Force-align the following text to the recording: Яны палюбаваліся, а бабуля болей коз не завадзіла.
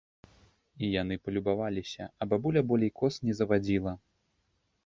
Яны 1.01 1.17
палюбаваліся, 1.25 2.03
а 2.21 2.31
бабуля 2.31 2.65
болей 2.73 2.91
коз 3.03 3.13
не 3.29 3.33
завадзіла. 3.41 3.93